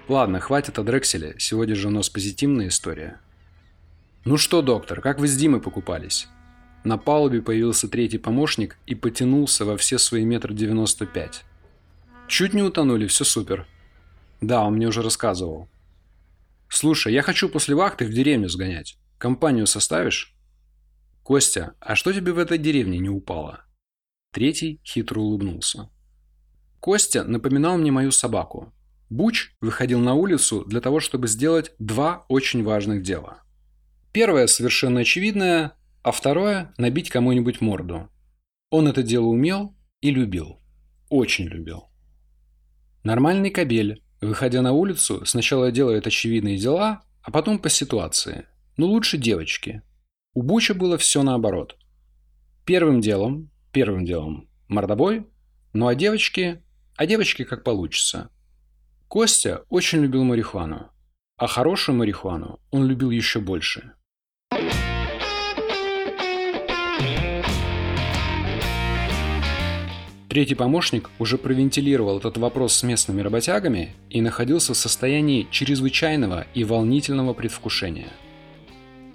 Ладно, 0.09 0.41
хватит 0.41 0.79
о 0.79 0.83
Дрекселе, 0.83 1.37
сегодня 1.39 1.75
же 1.75 1.89
у 1.89 1.91
нас 1.91 2.09
позитивная 2.09 2.69
история. 2.69 3.21
Ну 4.25 4.37
что, 4.37 4.63
доктор, 4.63 5.01
как 5.01 5.21
вы 5.21 5.29
с 5.29 5.37
Димой 5.37 5.61
покупались? 5.61 6.27
На 6.85 6.99
палубе 6.99 7.43
появился 7.43 7.89
третий 7.89 8.19
помощник 8.19 8.79
и 8.87 8.95
потянулся 8.95 9.65
во 9.65 9.77
все 9.77 9.99
свои 9.99 10.25
метр 10.25 10.53
девяносто 10.53 11.07
пять. 11.07 11.45
Чуть 12.29 12.55
не 12.55 12.63
утонули, 12.63 13.07
все 13.07 13.25
супер. 13.25 13.67
Да, 14.41 14.65
он 14.65 14.75
мне 14.75 14.87
уже 14.87 15.03
рассказывал. 15.03 15.69
Слушай, 16.69 17.13
я 17.13 17.23
хочу 17.23 17.49
после 17.49 17.75
вахты 17.75 18.05
в 18.05 18.13
деревню 18.13 18.49
сгонять. 18.49 18.99
Компанию 19.19 19.67
составишь? 19.67 20.35
Костя, 21.23 21.75
а 21.81 21.97
что 21.97 22.13
тебе 22.13 22.33
в 22.33 22.39
этой 22.39 22.59
деревне 22.59 22.99
не 22.99 23.09
упало? 23.09 23.65
Третий 24.33 24.81
хитро 24.85 25.21
улыбнулся. 25.21 25.91
Костя 26.81 27.25
напоминал 27.25 27.79
мне 27.79 27.91
мою 27.91 28.13
собаку. 28.13 28.73
Буч 29.09 29.53
выходил 29.61 30.01
на 30.01 30.15
улицу 30.15 30.65
для 30.65 30.81
того, 30.81 31.01
чтобы 31.01 31.29
сделать 31.29 31.73
два 31.79 32.27
очень 32.29 32.63
важных 32.63 33.03
дела. 33.03 33.43
Первое 34.13 34.47
совершенно 34.47 35.01
очевидное, 35.01 35.73
а 36.03 36.13
второе– 36.13 36.75
набить 36.79 37.11
кому-нибудь 37.11 37.61
морду. 37.61 38.11
Он 38.71 38.89
это 38.89 39.03
дело 39.03 39.27
умел 39.27 39.77
и 40.01 40.11
любил. 40.11 40.61
Очень 41.09 41.47
любил. 41.47 41.89
Нормальный 43.05 43.51
кабель, 43.51 44.03
выходя 44.21 44.63
на 44.63 44.73
улицу, 44.73 45.25
сначала 45.25 45.71
делает 45.71 46.07
очевидные 46.07 46.59
дела, 46.59 47.03
а 47.23 47.31
потом 47.31 47.59
по 47.59 47.69
ситуации. 47.69 48.47
Но 48.77 48.87
лучше 48.87 49.19
девочки. 49.19 49.83
У 50.35 50.43
Буча 50.43 50.75
было 50.75 50.99
все 50.99 51.23
наоборот. 51.23 51.77
Первым 52.65 53.01
делом 53.01 53.51
Первым 53.77 54.07
делом 54.07 54.49
мордобой, 54.69 55.27
ну 55.75 55.87
а 55.87 55.95
девочки... 55.95 56.63
А 56.97 57.05
девочки 57.05 57.45
как 57.45 57.63
получится. 57.63 58.31
Костя 59.07 59.67
очень 59.69 60.01
любил 60.01 60.25
марихуану, 60.25 60.91
а 61.37 61.47
хорошую 61.47 61.99
марихуану 61.99 62.59
он 62.71 62.87
любил 62.87 63.11
еще 63.11 63.39
больше. 63.39 63.93
Третий 70.37 70.55
помощник 70.55 71.09
уже 71.19 71.39
провентилировал 71.39 72.19
этот 72.19 72.37
вопрос 72.37 72.75
с 72.75 72.83
местными 72.83 73.23
работягами 73.23 73.95
и 74.11 74.21
находился 74.21 74.75
в 74.75 74.77
состоянии 74.77 75.49
чрезвычайного 75.51 76.47
и 76.53 76.63
волнительного 76.63 77.33
предвкушения. 77.33 78.11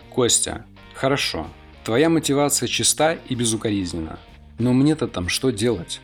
«Костя, 0.10 0.66
хорошо, 0.96 1.46
твоя 1.84 2.10
мотивация 2.10 2.66
чиста 2.66 3.20
и 3.30 3.36
безукоризненна, 3.36 4.18
но 4.58 4.74
мне-то 4.74 5.08
там 5.08 5.30
что 5.30 5.52
делать?» 5.52 6.02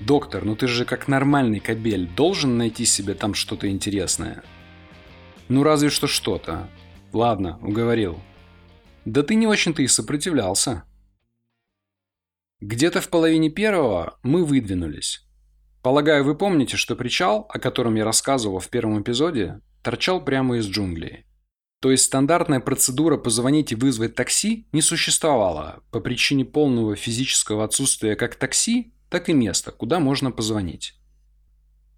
«Доктор, 0.00 0.46
ну 0.46 0.56
ты 0.56 0.68
же 0.68 0.86
как 0.86 1.06
нормальный 1.06 1.60
кабель 1.60 2.08
должен 2.08 2.56
найти 2.56 2.86
себе 2.86 3.12
там 3.12 3.34
что-то 3.34 3.68
интересное». 3.68 4.42
«Ну 5.48 5.62
разве 5.64 5.90
что 5.90 6.06
что-то. 6.06 6.66
Ладно, 7.12 7.58
уговорил». 7.60 8.18
«Да 9.04 9.22
ты 9.22 9.34
не 9.34 9.46
очень-то 9.46 9.82
и 9.82 9.86
сопротивлялся», 9.86 10.84
где-то 12.60 13.00
в 13.00 13.08
половине 13.08 13.48
первого 13.48 14.18
мы 14.22 14.44
выдвинулись. 14.44 15.26
Полагаю, 15.82 16.24
вы 16.24 16.34
помните, 16.34 16.76
что 16.76 16.94
причал, 16.94 17.46
о 17.48 17.58
котором 17.58 17.94
я 17.94 18.04
рассказывал 18.04 18.58
в 18.58 18.68
первом 18.68 19.00
эпизоде, 19.00 19.60
торчал 19.82 20.22
прямо 20.22 20.58
из 20.58 20.66
джунглей. 20.66 21.24
То 21.80 21.90
есть 21.90 22.04
стандартная 22.04 22.60
процедура 22.60 23.16
позвонить 23.16 23.72
и 23.72 23.74
вызвать 23.74 24.14
такси 24.14 24.68
не 24.72 24.82
существовала 24.82 25.82
по 25.90 26.00
причине 26.00 26.44
полного 26.44 26.96
физического 26.96 27.64
отсутствия 27.64 28.14
как 28.14 28.34
такси, 28.34 28.92
так 29.08 29.30
и 29.30 29.32
места, 29.32 29.72
куда 29.72 29.98
можно 29.98 30.30
позвонить. 30.30 31.00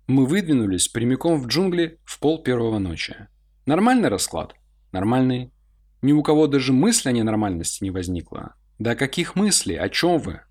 Мы 0.07 0.27
выдвинулись 0.27 0.87
прямиком 0.87 1.41
в 1.41 1.49
джунгли 1.49 1.99
в 2.05 2.21
пол 2.21 2.41
первого 2.41 2.79
ночи. 2.79 3.17
Нормальный 3.67 4.09
расклад? 4.09 4.55
Нормальный. 4.93 5.53
Ни 6.03 6.13
у 6.13 6.23
кого 6.23 6.47
даже 6.47 6.73
мысли 6.73 7.09
о 7.09 7.13
ненормальности 7.13 7.83
не 7.83 7.91
возникло. 7.91 8.55
Да 8.79 8.95
каких 8.95 9.35
мыслей? 9.35 9.77
О 9.77 9.89
чем 9.89 10.19
вы? 10.19 10.43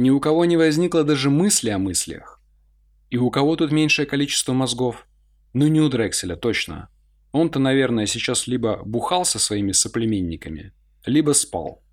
Ни 0.00 0.08
у 0.08 0.18
кого 0.18 0.46
не 0.46 0.56
возникло 0.56 1.04
даже 1.04 1.28
мысли 1.28 1.68
о 1.68 1.78
мыслях. 1.78 2.40
И 3.10 3.18
у 3.18 3.30
кого 3.30 3.54
тут 3.56 3.70
меньшее 3.70 4.06
количество 4.06 4.54
мозгов? 4.54 5.06
Ну 5.52 5.66
не 5.66 5.82
у 5.82 5.90
Дрекселя, 5.90 6.36
точно. 6.36 6.88
Он-то, 7.32 7.58
наверное, 7.58 8.06
сейчас 8.06 8.46
либо 8.46 8.82
бухал 8.82 9.26
со 9.26 9.38
своими 9.38 9.72
соплеменниками, 9.72 10.72
либо 11.04 11.32
спал. 11.32 11.84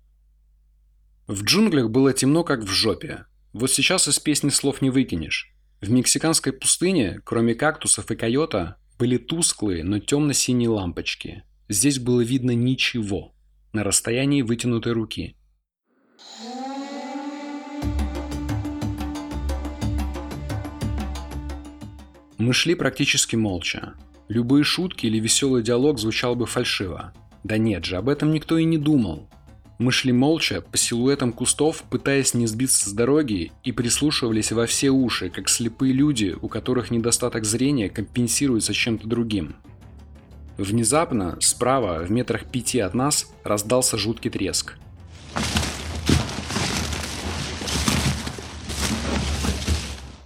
В 1.26 1.42
джунглях 1.42 1.90
было 1.90 2.14
темно, 2.14 2.44
как 2.44 2.60
в 2.60 2.68
жопе. 2.68 3.26
Вот 3.52 3.70
сейчас 3.70 4.08
из 4.08 4.18
песни 4.18 4.48
слов 4.48 4.80
не 4.80 4.88
выкинешь. 4.88 5.52
В 5.82 5.90
мексиканской 5.90 6.54
пустыне, 6.54 7.20
кроме 7.24 7.54
кактусов 7.54 8.10
и 8.10 8.16
койота, 8.16 8.78
были 8.98 9.18
тусклые, 9.18 9.84
но 9.84 9.98
темно-синие 9.98 10.70
лампочки. 10.70 11.42
Здесь 11.68 11.98
было 11.98 12.22
видно 12.22 12.52
ничего. 12.52 13.34
На 13.74 13.84
расстоянии 13.84 14.40
вытянутой 14.40 14.94
руки. 14.94 15.36
Мы 22.38 22.52
шли 22.52 22.76
практически 22.76 23.34
молча. 23.34 23.94
Любые 24.28 24.62
шутки 24.62 25.06
или 25.06 25.18
веселый 25.18 25.60
диалог 25.60 25.98
звучал 25.98 26.36
бы 26.36 26.46
фальшиво. 26.46 27.12
Да 27.42 27.58
нет 27.58 27.84
же, 27.84 27.96
об 27.96 28.08
этом 28.08 28.30
никто 28.30 28.56
и 28.58 28.64
не 28.64 28.78
думал. 28.78 29.28
Мы 29.80 29.90
шли 29.90 30.12
молча, 30.12 30.60
по 30.60 30.76
силуэтам 30.76 31.32
кустов, 31.32 31.82
пытаясь 31.90 32.34
не 32.34 32.46
сбиться 32.46 32.90
с 32.90 32.92
дороги, 32.92 33.50
и 33.64 33.72
прислушивались 33.72 34.52
во 34.52 34.66
все 34.66 34.90
уши, 34.90 35.30
как 35.30 35.48
слепые 35.48 35.92
люди, 35.92 36.36
у 36.40 36.48
которых 36.48 36.92
недостаток 36.92 37.44
зрения 37.44 37.88
компенсируется 37.88 38.72
чем-то 38.72 39.08
другим. 39.08 39.56
Внезапно, 40.58 41.38
справа, 41.40 42.04
в 42.04 42.10
метрах 42.10 42.44
пяти 42.44 42.78
от 42.78 42.94
нас, 42.94 43.32
раздался 43.42 43.98
жуткий 43.98 44.30
треск– 44.30 44.78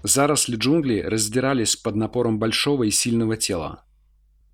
Заросли 0.02 0.56
джунглей 0.56 1.02
раздирались 1.02 1.76
под 1.76 1.96
напором 1.96 2.38
большого 2.38 2.84
и 2.84 2.90
сильного 2.90 3.36
тела. 3.36 3.84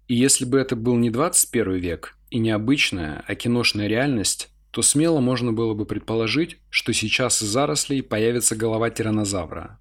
И 0.07 0.15
если 0.15 0.45
бы 0.45 0.59
это 0.59 0.77
был 0.77 0.97
не 0.97 1.11
21 1.11 1.75
век 1.75 2.19
и 2.31 2.39
не 2.39 2.51
обычная, 2.51 3.25
а 3.27 3.35
киношная 3.35 3.87
реальность, 3.87 4.51
то 4.71 4.83
смело 4.83 5.21
можно 5.21 5.53
было 5.53 5.75
бы 5.75 5.87
предположить, 5.87 6.59
что 6.71 6.93
сейчас 6.93 7.43
из 7.43 7.49
зарослей 7.49 8.03
появится 8.03 8.57
голова 8.57 8.91
тиранозавра. 8.91 9.79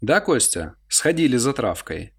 «Да, 0.00 0.20
Костя, 0.20 0.74
сходили 0.88 1.36
за 1.36 1.52
травкой», 1.52 2.12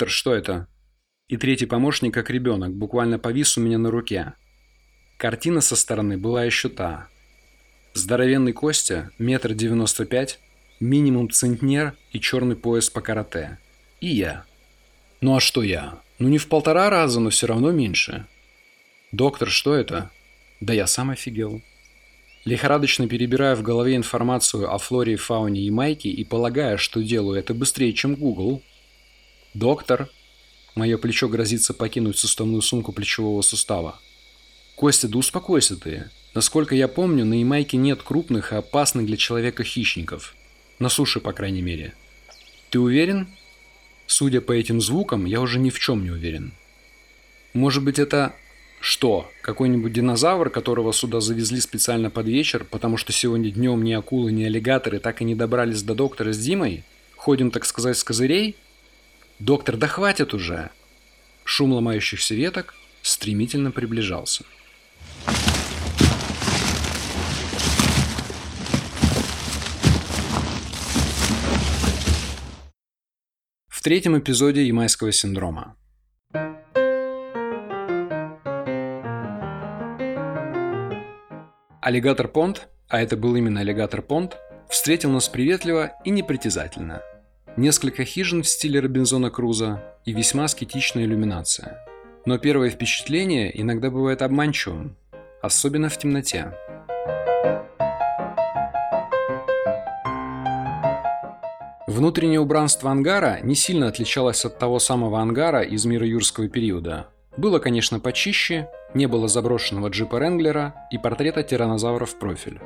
«Доктор, 0.00 0.14
что 0.14 0.34
это?» 0.34 0.66
И 1.28 1.36
третий 1.36 1.66
помощник, 1.66 2.14
как 2.14 2.30
ребенок, 2.30 2.74
буквально 2.74 3.18
повис 3.18 3.58
у 3.58 3.60
меня 3.60 3.76
на 3.76 3.90
руке. 3.90 4.32
Картина 5.18 5.60
со 5.60 5.76
стороны 5.76 6.16
была 6.16 6.42
еще 6.42 6.70
та. 6.70 7.08
Здоровенный 7.92 8.54
Костя, 8.54 9.10
метр 9.18 9.52
девяносто 9.52 10.06
пять, 10.06 10.40
минимум 10.80 11.28
центнер 11.28 11.92
и 12.12 12.18
черный 12.18 12.56
пояс 12.56 12.88
по 12.88 13.02
карате. 13.02 13.58
И 14.00 14.06
я. 14.06 14.46
Ну 15.20 15.36
а 15.36 15.40
что 15.40 15.62
я? 15.62 15.98
Ну 16.18 16.28
не 16.28 16.38
в 16.38 16.48
полтора 16.48 16.88
раза, 16.88 17.20
но 17.20 17.28
все 17.28 17.46
равно 17.46 17.70
меньше. 17.70 18.24
Доктор, 19.12 19.50
что 19.50 19.74
это? 19.74 20.10
Да 20.62 20.72
я 20.72 20.86
сам 20.86 21.10
офигел. 21.10 21.60
Лихорадочно 22.46 23.06
перебирая 23.06 23.54
в 23.54 23.62
голове 23.62 23.96
информацию 23.96 24.72
о 24.72 24.78
флоре 24.78 25.12
и 25.12 25.16
фауне 25.16 25.60
Ямайки 25.60 26.08
и 26.08 26.24
полагая, 26.24 26.78
что 26.78 27.02
делаю 27.02 27.38
это 27.38 27.52
быстрее, 27.52 27.92
чем 27.92 28.14
Google, 28.14 28.62
«Доктор!» 29.54 30.08
Мое 30.74 30.98
плечо 30.98 31.28
грозится 31.28 31.74
покинуть 31.74 32.18
суставную 32.18 32.62
сумку 32.62 32.92
плечевого 32.92 33.42
сустава. 33.42 34.00
«Костя, 34.76 35.08
да 35.08 35.18
успокойся 35.18 35.76
ты. 35.76 36.10
Насколько 36.34 36.74
я 36.74 36.86
помню, 36.86 37.24
на 37.24 37.34
Ямайке 37.34 37.76
нет 37.76 38.02
крупных 38.02 38.52
и 38.52 38.56
опасных 38.56 39.06
для 39.06 39.16
человека 39.16 39.64
хищников. 39.64 40.36
На 40.78 40.88
суше, 40.88 41.20
по 41.20 41.32
крайней 41.32 41.62
мере. 41.62 41.94
Ты 42.70 42.78
уверен?» 42.78 43.28
Судя 44.10 44.40
по 44.40 44.50
этим 44.50 44.80
звукам, 44.80 45.24
я 45.24 45.40
уже 45.40 45.60
ни 45.60 45.70
в 45.70 45.78
чем 45.78 46.02
не 46.02 46.10
уверен. 46.10 46.52
Может 47.52 47.84
быть 47.84 48.00
это... 48.00 48.34
Что? 48.80 49.30
Какой-нибудь 49.40 49.92
динозавр, 49.92 50.50
которого 50.50 50.92
сюда 50.92 51.20
завезли 51.20 51.60
специально 51.60 52.10
под 52.10 52.26
вечер, 52.26 52.66
потому 52.68 52.96
что 52.96 53.12
сегодня 53.12 53.52
днем 53.52 53.84
ни 53.84 53.92
акулы, 53.92 54.32
ни 54.32 54.42
аллигаторы 54.42 54.98
так 54.98 55.20
и 55.20 55.24
не 55.24 55.36
добрались 55.36 55.84
до 55.84 55.94
доктора 55.94 56.32
с 56.32 56.38
Димой? 56.38 56.82
Ходим, 57.14 57.52
так 57.52 57.64
сказать, 57.66 57.96
с 57.98 58.02
козырей? 58.02 58.56
«Доктор, 59.40 59.78
да 59.78 59.86
хватит 59.86 60.34
уже!» 60.34 60.70
Шум 61.44 61.72
ломающихся 61.72 62.34
веток 62.34 62.74
стремительно 63.00 63.70
приближался. 63.70 64.44
В 73.66 73.82
третьем 73.82 74.18
эпизоде 74.18 74.66
Ямайского 74.66 75.10
синдрома. 75.10 75.74
Аллигатор 81.80 82.28
Понт, 82.28 82.68
а 82.88 83.00
это 83.00 83.16
был 83.16 83.34
именно 83.36 83.60
аллигатор 83.60 84.02
Понт, 84.02 84.36
встретил 84.68 85.10
нас 85.10 85.30
приветливо 85.30 85.92
и 86.04 86.10
непритязательно– 86.10 87.00
Несколько 87.60 88.06
хижин 88.06 88.42
в 88.42 88.48
стиле 88.48 88.80
Робинзона 88.80 89.28
Круза 89.28 89.82
и 90.06 90.14
весьма 90.14 90.44
аскетичная 90.44 91.04
иллюминация. 91.04 91.86
Но 92.24 92.38
первое 92.38 92.70
впечатление 92.70 93.50
иногда 93.60 93.90
бывает 93.90 94.22
обманчивым, 94.22 94.96
особенно 95.42 95.90
в 95.90 95.98
темноте. 95.98 96.54
Внутреннее 101.86 102.40
убранство 102.40 102.90
ангара 102.90 103.40
не 103.42 103.54
сильно 103.54 103.88
отличалось 103.88 104.42
от 104.46 104.58
того 104.58 104.78
самого 104.78 105.20
ангара 105.20 105.60
из 105.60 105.84
мира 105.84 106.06
юрского 106.06 106.48
периода. 106.48 107.08
Было, 107.36 107.58
конечно, 107.58 108.00
почище, 108.00 108.70
не 108.94 109.06
было 109.06 109.28
заброшенного 109.28 109.88
джипа 109.88 110.16
Ренглера 110.16 110.76
и 110.90 110.96
портрета 110.96 111.42
тиранозавра 111.42 112.06
в 112.06 112.18
профиль. 112.18 112.58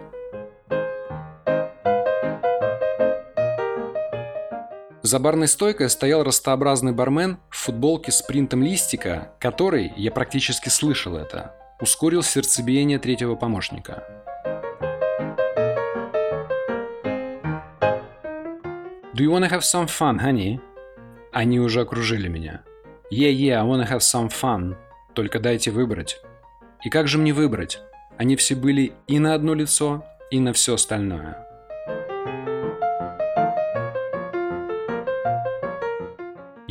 За 5.04 5.18
барной 5.18 5.48
стойкой 5.48 5.90
стоял 5.90 6.22
ростообразный 6.22 6.92
бармен 6.92 7.36
в 7.50 7.58
футболке 7.58 8.10
с 8.10 8.22
принтом 8.22 8.62
листика, 8.62 9.34
который, 9.38 9.92
я 9.98 10.10
практически 10.10 10.70
слышал 10.70 11.18
это, 11.18 11.54
ускорил 11.78 12.22
сердцебиение 12.22 12.98
третьего 12.98 13.34
помощника. 13.34 14.02
«Do 19.12 19.22
you 19.22 19.30
wanna 19.30 19.50
have 19.50 19.60
some 19.60 19.88
fun, 19.88 20.18
honey?» 20.18 20.58
Они 21.32 21.60
уже 21.60 21.82
окружили 21.82 22.28
меня. 22.28 22.62
«Yeah, 23.12 23.30
yeah, 23.30 23.60
I 23.60 23.66
wanna 23.66 23.86
have 23.86 23.98
some 23.98 24.30
fun. 24.30 24.74
Только 25.12 25.38
дайте 25.38 25.70
выбрать». 25.70 26.18
И 26.82 26.88
как 26.88 27.08
же 27.08 27.18
мне 27.18 27.34
выбрать? 27.34 27.78
Они 28.16 28.36
все 28.36 28.54
были 28.54 28.94
и 29.06 29.18
на 29.18 29.34
одно 29.34 29.52
лицо, 29.52 30.02
и 30.30 30.40
на 30.40 30.54
все 30.54 30.76
остальное. 30.76 31.43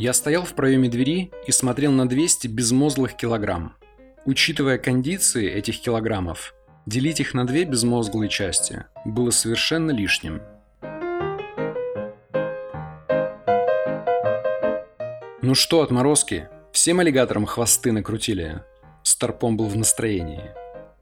Я 0.04 0.12
стоял 0.12 0.44
в 0.44 0.52
проеме 0.52 0.90
двери 0.90 1.30
и 1.46 1.50
смотрел 1.50 1.90
на 1.90 2.06
200 2.06 2.46
безмозглых 2.48 3.16
килограмм. 3.16 3.74
Учитывая 4.26 4.76
кондиции 4.76 5.50
этих 5.50 5.80
килограммов, 5.80 6.54
делить 6.84 7.20
их 7.20 7.32
на 7.32 7.46
две 7.46 7.64
безмозглые 7.64 8.28
части 8.28 8.84
было 9.06 9.30
совершенно 9.30 9.92
лишним. 9.92 10.42
Ну 15.40 15.54
что, 15.54 15.80
отморозки, 15.80 16.50
всем 16.70 17.00
аллигаторам 17.00 17.46
хвосты 17.46 17.90
накрутили. 17.90 18.60
Старпом 19.04 19.56
был 19.56 19.68
в 19.68 19.76
настроении. 19.78 20.50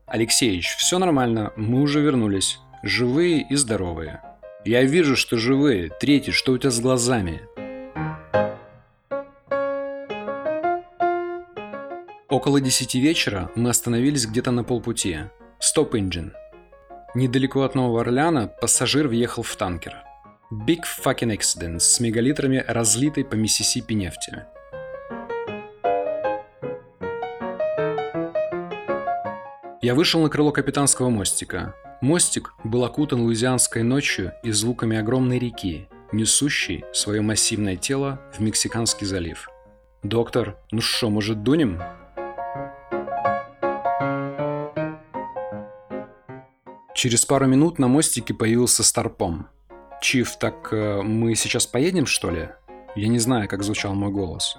Алексеич, 0.06 0.76
все 0.76 1.00
нормально, 1.00 1.52
мы 1.56 1.80
уже 1.80 2.00
вернулись. 2.00 2.60
Живые 2.84 3.44
и 3.50 3.56
здоровые. 3.56 4.22
Я 4.64 4.84
вижу, 4.84 5.16
что 5.16 5.38
живые. 5.38 5.90
Третий, 6.00 6.30
что 6.30 6.52
у 6.52 6.58
тебя 6.58 6.70
с 6.70 6.78
глазами? 6.78 7.40
Около 12.32 12.62
десяти 12.62 12.98
вечера 12.98 13.50
мы 13.54 13.68
остановились 13.68 14.26
где-то 14.26 14.52
на 14.52 14.64
полпути. 14.64 15.18
Стоп 15.58 15.94
Engine. 15.94 16.30
Недалеко 17.14 17.60
от 17.60 17.74
Нового 17.74 18.00
Орлеана 18.00 18.46
пассажир 18.46 19.06
въехал 19.06 19.42
в 19.42 19.54
танкер. 19.54 19.96
Big 20.50 20.80
fucking 21.04 21.36
accident 21.36 21.80
с 21.80 22.00
мегалитрами 22.00 22.64
разлитой 22.66 23.26
по 23.26 23.34
Миссисипи 23.34 23.92
нефти. 23.92 24.46
Я 29.82 29.94
вышел 29.94 30.22
на 30.22 30.30
крыло 30.30 30.52
капитанского 30.52 31.10
мостика. 31.10 31.74
Мостик 32.00 32.54
был 32.64 32.82
окутан 32.86 33.20
луизианской 33.20 33.82
ночью 33.82 34.32
и 34.42 34.52
звуками 34.52 34.96
огромной 34.96 35.38
реки, 35.38 35.86
несущей 36.12 36.86
свое 36.94 37.20
массивное 37.20 37.76
тело 37.76 38.22
в 38.32 38.40
Мексиканский 38.40 39.06
залив. 39.06 39.50
«Доктор, 40.02 40.56
ну 40.70 40.80
что, 40.80 41.10
может, 41.10 41.42
дунем?» 41.42 41.78
Через 47.02 47.24
пару 47.24 47.48
минут 47.48 47.80
на 47.80 47.88
мостике 47.88 48.32
появился 48.32 48.84
Старпом. 48.84 49.48
«Чиф, 50.00 50.38
так 50.38 50.68
э, 50.72 51.02
мы 51.02 51.34
сейчас 51.34 51.66
поедем, 51.66 52.06
что 52.06 52.30
ли?» 52.30 52.50
Я 52.94 53.08
не 53.08 53.18
знаю, 53.18 53.48
как 53.48 53.64
звучал 53.64 53.92
мой 53.92 54.12
голос. 54.12 54.56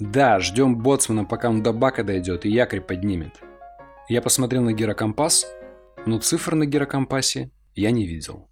«Да, 0.00 0.40
ждем 0.40 0.76
боцмана, 0.76 1.24
пока 1.24 1.48
он 1.48 1.62
до 1.62 1.72
бака 1.72 2.02
дойдет 2.02 2.44
и 2.44 2.50
якорь 2.50 2.80
поднимет». 2.80 3.34
Я 4.08 4.20
посмотрел 4.22 4.64
на 4.64 4.72
гирокомпас, 4.72 5.46
но 6.04 6.18
цифр 6.18 6.56
на 6.56 6.66
гирокомпасе 6.66 7.52
я 7.76 7.92
не 7.92 8.08
видел. 8.08 8.47